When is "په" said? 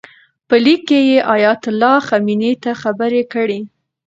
0.47-0.55